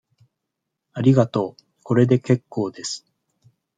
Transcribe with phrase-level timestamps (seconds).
[0.93, 1.63] ありがとう。
[1.83, 3.05] これでけっこうです。